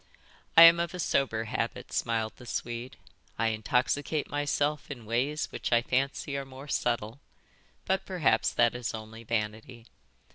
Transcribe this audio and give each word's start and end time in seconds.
"I 0.57 0.63
am 0.63 0.79
of 0.79 0.95
a 0.95 0.99
sober 0.99 1.43
habit," 1.43 1.93
smiled 1.93 2.33
the 2.37 2.47
Swede. 2.47 2.97
"I 3.37 3.49
intoxicate 3.49 4.27
myself 4.31 4.89
in 4.89 5.05
ways 5.05 5.51
which 5.51 5.71
I 5.71 5.83
fancy 5.83 6.35
are 6.37 6.43
more 6.43 6.67
subtle. 6.67 7.19
But 7.85 8.07
perhaps 8.07 8.51
that 8.51 8.73
is 8.73 8.95
only 8.95 9.23
vanity. 9.23 9.85